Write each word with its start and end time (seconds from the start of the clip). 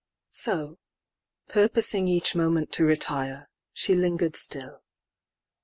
IX.So, 0.31 0.79
purposing 1.47 2.07
each 2.07 2.33
moment 2.33 2.71
to 2.71 2.83
retire, 2.83 3.51
She 3.71 3.93
linger'd 3.93 4.35
still. 4.35 4.81